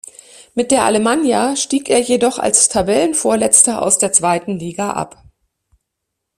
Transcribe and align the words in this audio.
Mit 0.55 0.71
der 0.71 0.85
Alemannia 0.85 1.55
stieg 1.55 1.87
er 1.87 1.99
jedoch 1.99 2.39
als 2.39 2.69
Tabellenvorletzter 2.69 3.83
aus 3.83 3.99
der 3.99 4.11
Zweiten 4.11 4.57
Liga 4.57 4.89
ab. 4.93 5.23